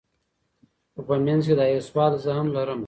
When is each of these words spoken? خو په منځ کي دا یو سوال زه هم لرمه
خو 0.91 0.99
په 1.07 1.15
منځ 1.25 1.43
کي 1.49 1.53
دا 1.59 1.65
یو 1.73 1.81
سوال 1.89 2.13
زه 2.23 2.31
هم 2.37 2.47
لرمه 2.55 2.79